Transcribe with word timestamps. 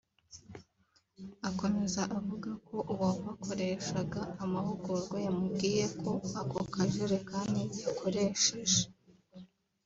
Akomeza 1.49 2.01
avuga 2.17 2.51
ko 2.67 2.77
uwabakoreshaga 2.93 4.21
amahugurwa 4.43 5.17
yamubwiye 5.25 5.85
ko 6.01 6.11
ako 6.39 6.59
kajerekani 6.73 7.63
yakoresheje 7.83 8.81